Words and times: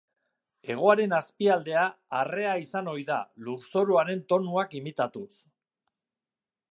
Hegoaren 0.69 1.11
azpialdea 1.17 1.83
arrea 2.21 2.55
izan 2.63 2.89
ohi 2.95 3.05
da, 3.11 3.19
lurzoruaren 3.49 4.27
tonuak 4.33 4.77
imitatuz. 4.83 5.29